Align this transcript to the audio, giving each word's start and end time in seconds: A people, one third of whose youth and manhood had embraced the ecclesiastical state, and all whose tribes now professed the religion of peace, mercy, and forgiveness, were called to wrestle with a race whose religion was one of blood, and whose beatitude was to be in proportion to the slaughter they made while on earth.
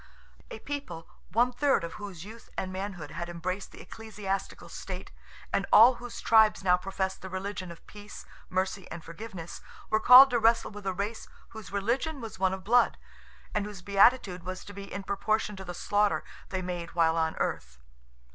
A 0.49 0.57
people, 0.57 1.07
one 1.31 1.51
third 1.51 1.83
of 1.83 1.93
whose 2.01 2.25
youth 2.25 2.49
and 2.57 2.73
manhood 2.73 3.11
had 3.11 3.29
embraced 3.29 3.71
the 3.71 3.81
ecclesiastical 3.81 4.67
state, 4.67 5.11
and 5.53 5.67
all 5.71 5.97
whose 6.01 6.21
tribes 6.21 6.63
now 6.63 6.75
professed 6.75 7.21
the 7.21 7.29
religion 7.29 7.69
of 7.71 7.85
peace, 7.85 8.25
mercy, 8.49 8.89
and 8.89 9.03
forgiveness, 9.03 9.61
were 9.91 9.99
called 9.99 10.31
to 10.31 10.39
wrestle 10.39 10.71
with 10.71 10.87
a 10.87 10.93
race 10.93 11.27
whose 11.49 11.71
religion 11.71 12.19
was 12.19 12.39
one 12.39 12.51
of 12.51 12.63
blood, 12.63 12.97
and 13.53 13.67
whose 13.67 13.83
beatitude 13.83 14.41
was 14.41 14.65
to 14.65 14.73
be 14.73 14.91
in 14.91 15.03
proportion 15.03 15.55
to 15.55 15.63
the 15.63 15.75
slaughter 15.75 16.23
they 16.49 16.63
made 16.63 16.95
while 16.95 17.15
on 17.15 17.35
earth. 17.35 17.77